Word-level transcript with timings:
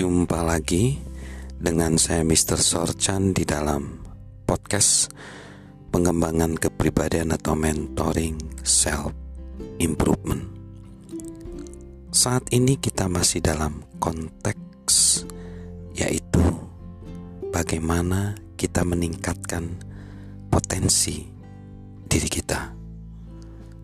Jumpa 0.00 0.40
lagi 0.40 0.96
dengan 1.60 2.00
saya 2.00 2.24
Mr. 2.24 2.56
Sorchan 2.56 3.36
di 3.36 3.44
dalam 3.44 4.00
podcast 4.48 5.12
pengembangan 5.92 6.56
kepribadian 6.56 7.36
atau 7.36 7.52
mentoring 7.52 8.40
self 8.64 9.12
improvement. 9.76 10.40
Saat 12.16 12.48
ini 12.56 12.80
kita 12.80 13.12
masih 13.12 13.44
dalam 13.44 13.84
konteks 14.00 15.28
yaitu 15.92 16.48
bagaimana 17.52 18.40
kita 18.56 18.80
meningkatkan 18.88 19.84
potensi 20.48 21.28
diri 22.08 22.28
kita. 22.32 22.72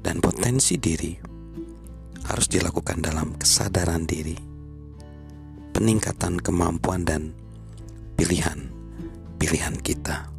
Dan 0.00 0.24
potensi 0.24 0.80
diri 0.80 1.12
harus 2.24 2.48
dilakukan 2.48 3.04
dalam 3.04 3.36
kesadaran 3.36 4.08
diri, 4.08 4.55
peningkatan 5.76 6.40
kemampuan 6.40 7.04
dan 7.04 7.36
pilihan-pilihan 8.16 9.76
kita. 9.84 10.32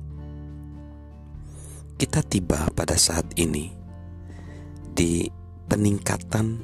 Kita 1.94 2.26
tiba 2.26 2.66
pada 2.74 2.98
saat 2.98 3.38
ini 3.38 3.70
di 4.98 5.30
peningkatan 5.70 6.58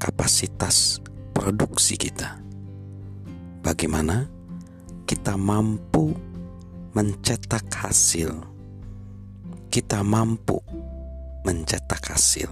kapasitas 0.00 1.04
produksi 1.36 2.00
kita. 2.00 2.40
Bagaimana 3.60 4.24
kita 5.04 5.36
mampu 5.36 6.16
mencetak 6.96 7.68
hasil, 7.68 8.32
kita 9.68 10.00
mampu 10.00 10.56
mencetak 11.44 12.00
hasil 12.16 12.48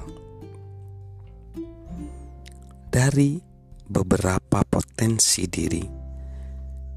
dari 2.93 3.41
beberapa 3.89 4.61
potensi 4.99 5.47
diri 5.47 5.87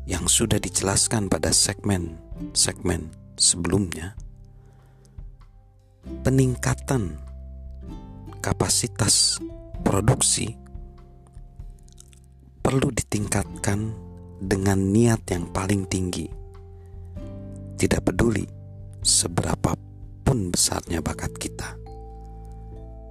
yang 0.10 0.26
sudah 0.26 0.58
dijelaskan 0.58 1.30
pada 1.30 1.54
segmen-segmen 1.54 3.14
sebelumnya. 3.38 4.18
Peningkatan 6.26 7.22
kapasitas 8.42 9.38
produksi 9.86 10.50
perlu 12.66 12.90
ditingkatkan 12.90 13.94
dengan 14.42 14.82
niat 14.82 15.22
yang 15.30 15.46
paling 15.54 15.86
tinggi. 15.86 16.26
Tidak 17.78 18.02
peduli 18.02 18.50
seberapa 19.06 19.78
pun 20.26 20.50
besarnya 20.50 21.06
bakat 21.06 21.38
kita. 21.38 21.78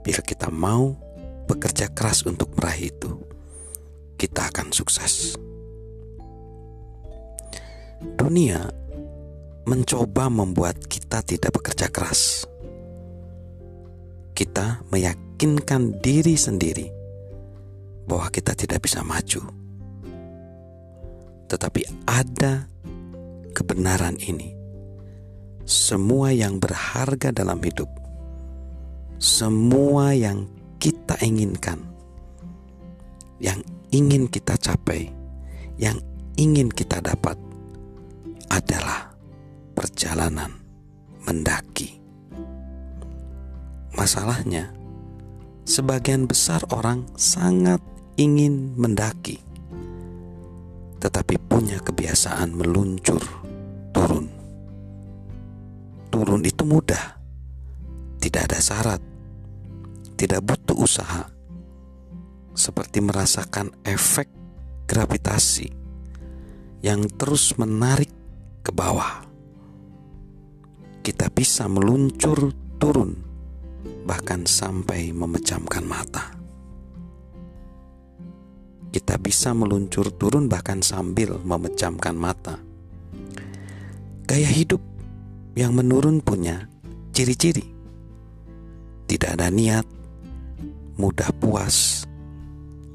Bila 0.03 0.19
kita 0.27 0.51
mau 0.51 0.99
bekerja 1.47 1.95
keras 1.95 2.27
untuk 2.27 2.51
meraih 2.59 2.91
itu, 2.91 3.31
akan 4.51 4.75
sukses. 4.75 5.39
Dunia 8.03 8.67
mencoba 9.71 10.27
membuat 10.27 10.83
kita 10.91 11.23
tidak 11.23 11.55
bekerja 11.55 11.87
keras. 11.93 12.45
Kita 14.35 14.83
meyakinkan 14.91 16.03
diri 16.03 16.35
sendiri 16.35 16.89
bahwa 18.09 18.27
kita 18.35 18.57
tidak 18.59 18.83
bisa 18.83 19.07
maju. 19.07 19.47
Tetapi 21.47 21.83
ada 22.09 22.67
kebenaran 23.55 24.17
ini 24.19 24.61
semua 25.71 26.35
yang 26.35 26.59
berharga 26.59 27.31
dalam 27.31 27.63
hidup, 27.63 27.87
semua 29.23 30.11
yang 30.19 30.51
kita 30.83 31.15
inginkan, 31.23 31.79
yang 33.39 33.63
ingin 33.91 34.27
kita 34.27 34.59
capai, 34.59 35.11
yang 35.79 35.99
ingin 36.39 36.71
kita 36.71 36.99
dapat 37.03 37.39
adalah 38.51 39.15
perjalanan 39.75 40.51
mendaki. 41.27 41.99
Masalahnya, 43.95 44.71
sebagian 45.67 46.25
besar 46.25 46.63
orang 46.71 47.07
sangat 47.19 47.83
ingin 48.19 48.75
mendaki, 48.79 49.39
tetapi 51.03 51.37
punya 51.47 51.83
kebiasaan 51.83 52.55
meluncur 52.55 53.21
turun 53.91 54.41
turun 56.11 56.43
itu 56.45 56.67
mudah. 56.67 57.17
Tidak 58.21 58.43
ada 58.51 58.59
syarat. 58.61 59.01
Tidak 60.19 60.43
butuh 60.45 60.77
usaha. 60.77 61.25
Seperti 62.61 63.01
merasakan 63.01 63.73
efek 63.89 64.29
gravitasi 64.85 65.73
yang 66.85 67.09
terus 67.09 67.57
menarik 67.57 68.13
ke 68.61 68.69
bawah. 68.69 69.25
Kita 71.01 71.33
bisa 71.33 71.73
meluncur 71.73 72.53
turun 72.77 73.17
bahkan 74.05 74.45
sampai 74.45 75.09
memejamkan 75.09 75.89
mata. 75.89 76.37
Kita 78.93 79.17
bisa 79.17 79.57
meluncur 79.57 80.13
turun 80.13 80.45
bahkan 80.45 80.85
sambil 80.85 81.41
memejamkan 81.41 82.13
mata. 82.13 82.61
Gaya 84.29 84.53
hidup 84.53 84.85
yang 85.57 85.73
menurun 85.73 86.21
punya 86.21 86.69
ciri-ciri. 87.17 87.65
Tidak 89.09 89.33
ada 89.33 89.49
niat, 89.49 89.89
mudah 91.01 91.33
puas, 91.41 92.05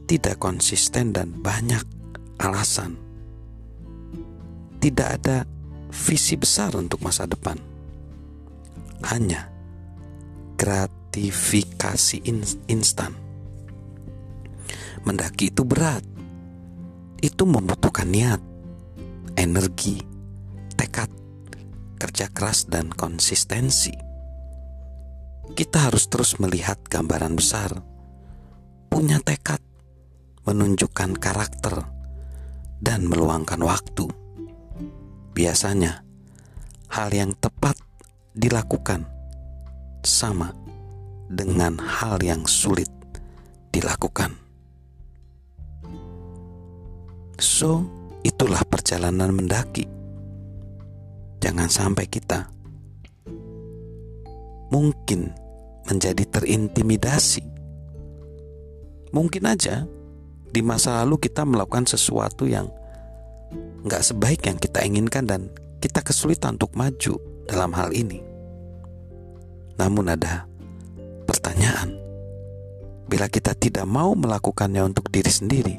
tidak 0.05 0.37
konsisten 0.37 1.11
dan 1.11 1.33
banyak 1.41 1.81
alasan. 2.37 2.97
Tidak 4.77 5.07
ada 5.09 5.43
visi 5.89 6.37
besar 6.37 6.77
untuk 6.77 7.01
masa 7.01 7.25
depan. 7.25 7.57
Hanya 9.09 9.49
gratifikasi 10.55 12.21
instan. 12.69 13.13
Mendaki 15.05 15.49
itu 15.49 15.65
berat. 15.65 16.05
Itu 17.21 17.49
membutuhkan 17.49 18.05
niat, 18.05 18.37
energi, 19.33 19.97
tekad, 20.77 21.09
kerja 21.97 22.29
keras 22.29 22.69
dan 22.69 22.93
konsistensi. 22.93 23.93
Kita 25.55 25.89
harus 25.89 26.05
terus 26.05 26.37
melihat 26.37 26.77
gambaran 26.85 27.33
besar, 27.33 27.81
punya 28.89 29.17
tekad, 29.25 29.64
menunjukkan 30.45 31.17
karakter, 31.17 31.85
dan 32.79 33.09
meluangkan 33.09 33.59
waktu. 33.65 34.05
Biasanya, 35.35 36.05
hal 36.93 37.09
yang 37.11 37.35
tepat 37.35 37.75
dilakukan 38.37 39.03
sama 40.05 40.53
dengan 41.27 41.81
hal 41.81 42.21
yang 42.21 42.45
sulit 42.45 42.89
dilakukan. 43.73 44.31
So, 47.35 47.83
itulah 48.23 48.63
perjalanan 48.63 49.35
mendaki 49.35 49.95
Jangan 51.45 51.69
sampai 51.69 52.09
kita 52.09 52.49
mungkin 54.73 55.29
menjadi 55.85 56.25
terintimidasi. 56.25 57.45
Mungkin 59.13 59.45
aja 59.45 59.85
di 60.55 60.63
masa 60.63 61.03
lalu 61.03 61.19
kita 61.19 61.43
melakukan 61.43 61.83
sesuatu 61.83 62.47
yang 62.47 62.71
nggak 63.83 63.99
sebaik 63.99 64.47
yang 64.47 64.55
kita 64.55 64.79
inginkan 64.87 65.27
dan 65.27 65.51
kita 65.83 65.99
kesulitan 65.99 66.55
untuk 66.55 66.71
maju 66.79 67.19
dalam 67.43 67.75
hal 67.75 67.91
ini. 67.91 68.23
Namun 69.75 70.15
ada 70.15 70.47
pertanyaan, 71.27 71.91
bila 73.11 73.27
kita 73.27 73.51
tidak 73.59 73.83
mau 73.83 74.15
melakukannya 74.15 74.87
untuk 74.87 75.11
diri 75.11 75.27
sendiri, 75.27 75.75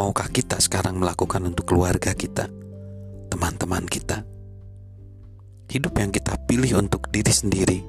maukah 0.00 0.32
kita 0.32 0.56
sekarang 0.56 0.96
melakukan 0.96 1.44
untuk 1.44 1.68
keluarga 1.68 2.16
kita? 2.16 2.48
teman-teman 3.34 3.82
kita. 3.90 4.22
Hidup 5.66 5.98
yang 5.98 6.14
kita 6.14 6.38
pilih 6.46 6.78
untuk 6.78 7.10
diri 7.10 7.34
sendiri 7.34 7.82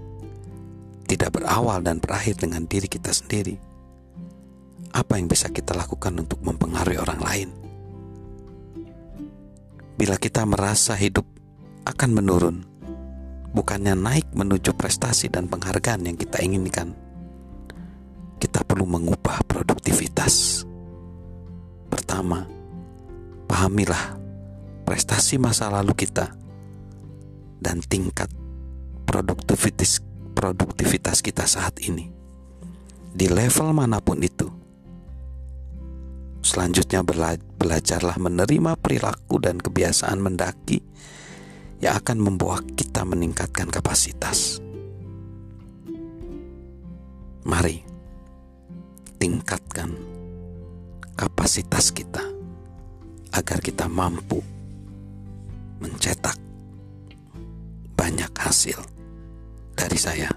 tidak 1.06 1.38
berawal 1.38 1.86
dan 1.86 2.02
berakhir 2.02 2.42
dengan 2.42 2.66
diri 2.66 2.90
kita 2.90 3.14
sendiri. 3.14 3.62
Apa 4.96 5.20
yang 5.20 5.28
bisa 5.28 5.52
kita 5.52 5.76
lakukan 5.76 6.16
untuk 6.16 6.40
mempengaruhi 6.40 6.96
orang 6.96 7.20
lain? 7.20 7.50
Bila 10.00 10.16
kita 10.16 10.48
merasa 10.48 10.96
hidup 10.96 11.28
akan 11.84 12.10
menurun, 12.16 12.64
bukannya 13.52 13.92
naik 13.92 14.32
menuju 14.32 14.72
prestasi 14.72 15.28
dan 15.28 15.52
penghargaan 15.52 16.08
yang 16.08 16.16
kita 16.16 16.40
inginkan, 16.40 16.96
kita 18.40 18.64
perlu 18.64 18.88
mengubah 18.88 19.44
produktivitas. 19.44 20.64
Pertama, 21.92 22.48
pahamilah 23.52 24.16
prestasi 24.88 25.36
masa 25.36 25.68
lalu 25.68 25.92
kita 25.92 26.32
dan 27.60 27.84
tingkat 27.84 28.32
produktivitas 29.04 30.00
produktivitas 30.32 31.20
kita 31.20 31.44
saat 31.44 31.84
ini 31.84 32.12
di 33.16 33.32
level 33.32 33.72
mana 33.72 34.04
pun 34.04 34.20
itu. 34.20 34.65
Selanjutnya 36.46 37.02
belajarlah 37.58 38.22
menerima 38.22 38.78
perilaku 38.78 39.42
dan 39.42 39.58
kebiasaan 39.58 40.22
mendaki 40.22 40.78
yang 41.82 41.98
akan 41.98 42.22
membawa 42.22 42.62
kita 42.78 43.02
meningkatkan 43.02 43.66
kapasitas. 43.74 44.62
Mari 47.50 47.82
tingkatkan 49.18 49.98
kapasitas 51.18 51.90
kita 51.90 52.22
agar 53.34 53.58
kita 53.66 53.90
mampu 53.90 54.38
mencetak 55.82 56.38
banyak 57.98 58.30
hasil 58.38 58.78
dari 59.74 59.98
saya, 59.98 60.30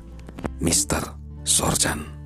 Mr. 0.64 1.04
Sorjan. 1.44 2.17